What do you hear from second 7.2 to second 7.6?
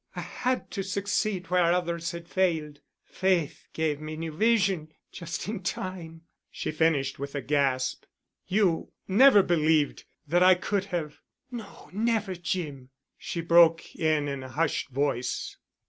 a